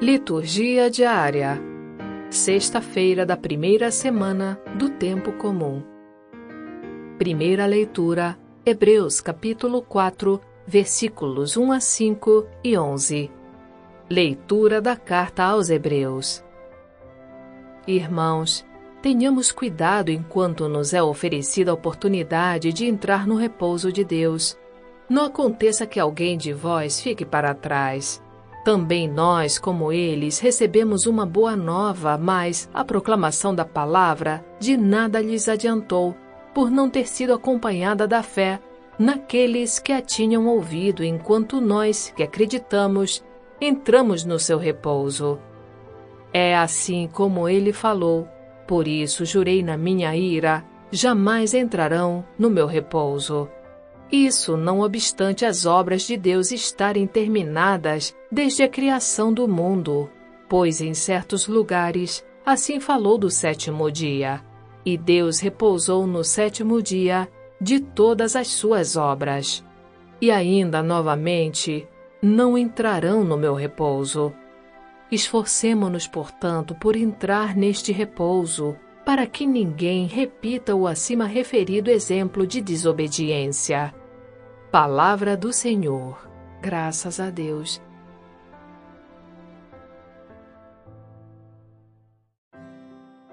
[0.00, 1.60] Liturgia diária.
[2.30, 5.82] Sexta-feira da primeira semana do tempo comum.
[7.18, 13.28] Primeira leitura: Hebreus capítulo 4, versículos 1 a 5 e 11.
[14.08, 16.44] Leitura da carta aos Hebreus.
[17.84, 18.64] Irmãos,
[19.02, 24.56] tenhamos cuidado enquanto nos é oferecida a oportunidade de entrar no repouso de Deus.
[25.08, 28.22] Não aconteça que alguém de vós fique para trás.
[28.68, 35.22] Também nós, como eles, recebemos uma boa nova, mas a proclamação da palavra de nada
[35.22, 36.14] lhes adiantou,
[36.52, 38.60] por não ter sido acompanhada da fé
[38.98, 43.24] naqueles que a tinham ouvido, enquanto nós, que acreditamos,
[43.58, 45.38] entramos no seu repouso.
[46.30, 48.28] É assim como ele falou,
[48.66, 50.62] por isso jurei na minha ira:
[50.92, 53.48] jamais entrarão no meu repouso.
[54.10, 60.10] Isso não obstante as obras de Deus estarem terminadas desde a criação do mundo,
[60.48, 64.42] pois em certos lugares assim falou do sétimo dia.
[64.84, 67.28] E Deus repousou no sétimo dia
[67.60, 69.62] de todas as suas obras.
[70.20, 71.86] E ainda novamente,
[72.22, 74.32] não entrarão no meu repouso.
[75.10, 82.60] Esforcemo-nos, portanto, por entrar neste repouso, para que ninguém repita o acima referido exemplo de
[82.60, 83.94] desobediência.
[84.70, 86.28] Palavra do Senhor.
[86.60, 87.80] Graças a Deus.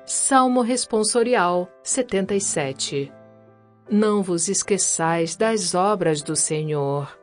[0.05, 3.11] Salmo Responsorial 77
[3.91, 7.19] Não vos esqueçais das obras do Senhor.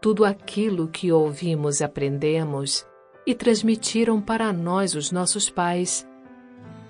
[0.00, 2.84] Tudo aquilo que ouvimos e aprendemos
[3.24, 6.04] e transmitiram para nós os nossos pais.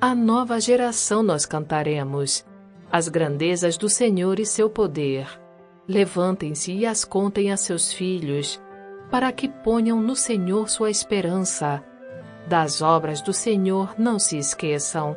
[0.01, 2.43] A nova geração nós cantaremos
[2.91, 5.42] as grandezas do Senhor e seu poder
[5.89, 8.61] Levantem-se e as contem a seus filhos,
[9.11, 11.83] para que ponham no Senhor sua esperança.
[12.49, 15.17] Das obras do Senhor não se esqueçam,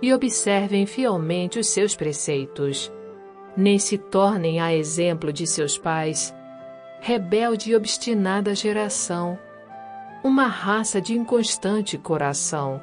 [0.00, 2.92] e observem fielmente os seus preceitos.
[3.56, 6.34] Nem se tornem a exemplo de seus pais,
[7.00, 9.38] rebelde e obstinada geração,
[10.22, 12.80] uma raça de inconstante coração,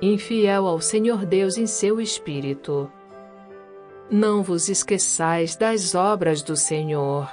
[0.00, 2.90] infiel ao Senhor Deus em seu espírito.
[4.10, 7.28] Não vos esqueçais das obras do Senhor.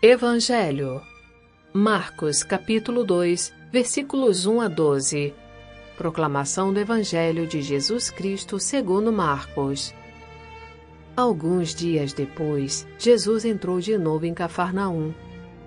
[0.00, 1.02] Evangelho
[1.72, 5.34] Marcos capítulo 2, versículos 1 a 12.
[5.96, 9.92] Proclamação do Evangelho de Jesus Cristo segundo Marcos.
[11.16, 15.12] Alguns dias depois, Jesus entrou de novo em Cafarnaum.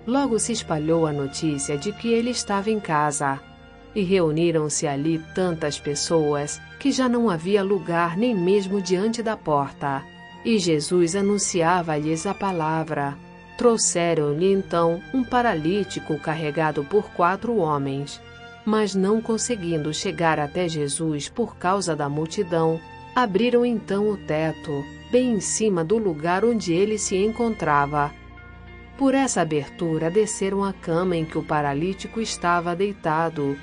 [0.06, 3.49] Logo se espalhou a notícia de que ele estava em casa
[3.94, 10.02] e reuniram-se ali tantas pessoas que já não havia lugar nem mesmo diante da porta.
[10.44, 13.16] E Jesus anunciava-lhes a palavra.
[13.58, 18.20] Trouxeram-lhe então um paralítico carregado por quatro homens.
[18.64, 22.80] Mas não conseguindo chegar até Jesus por causa da multidão,
[23.14, 28.12] abriram então o teto, bem em cima do lugar onde ele se encontrava.
[28.96, 33.56] Por essa abertura desceram a cama em que o paralítico estava deitado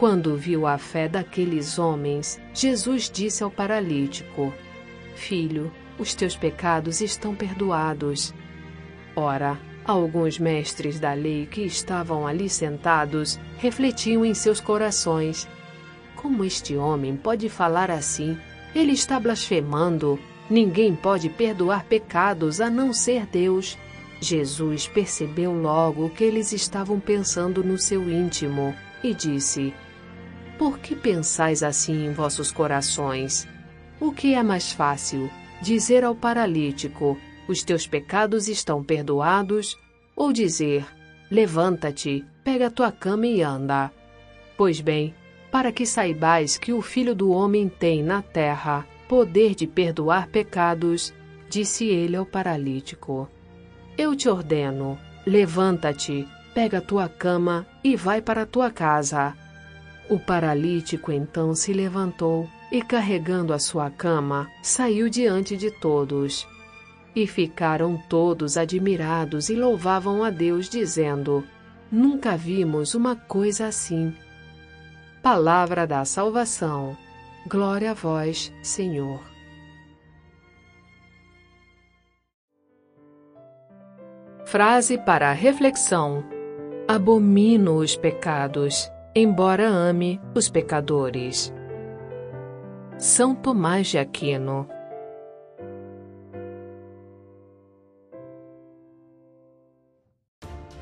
[0.00, 4.50] quando viu a fé daqueles homens, Jesus disse ao paralítico:
[5.14, 8.32] Filho, os teus pecados estão perdoados.
[9.14, 15.46] Ora, alguns mestres da lei que estavam ali sentados refletiam em seus corações:
[16.16, 18.38] Como este homem pode falar assim?
[18.74, 20.18] Ele está blasfemando.
[20.48, 23.76] Ninguém pode perdoar pecados a não ser Deus.
[24.18, 28.74] Jesus percebeu logo que eles estavam pensando no seu íntimo
[29.04, 29.74] e disse:
[30.60, 33.48] por que pensais assim em vossos corações?
[33.98, 35.30] O que é mais fácil,
[35.62, 37.16] dizer ao paralítico:
[37.48, 39.74] Os teus pecados estão perdoados?
[40.14, 40.84] Ou dizer:
[41.30, 43.90] Levanta-te, pega tua cama e anda?
[44.54, 45.14] Pois bem,
[45.50, 51.14] para que saibais que o Filho do Homem tem na terra poder de perdoar pecados,
[51.48, 53.30] disse ele ao paralítico:
[53.96, 59.34] Eu te ordeno, levanta-te, pega tua cama e vai para tua casa.
[60.10, 66.48] O paralítico então se levantou e, carregando a sua cama, saiu diante de todos.
[67.14, 71.46] E ficaram todos admirados e louvavam a Deus, dizendo:
[71.92, 74.12] Nunca vimos uma coisa assim.
[75.22, 76.96] Palavra da salvação.
[77.48, 79.20] Glória a vós, Senhor.
[84.44, 86.24] Frase para reflexão:
[86.88, 91.52] Abomino os pecados embora ame os pecadores.
[92.98, 94.68] São Tomás de Aquino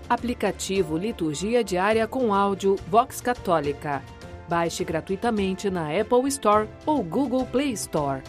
[0.08, 4.02] Aplicativo Liturgia Diária com áudio Vox Católica.
[4.48, 8.22] Baixe gratuitamente na Apple Store ou Google Play Store.